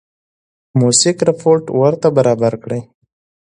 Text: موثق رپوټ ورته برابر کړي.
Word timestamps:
موثق 0.79 1.17
رپوټ 1.29 1.63
ورته 1.79 2.07
برابر 2.17 2.53
کړي. 2.63 2.81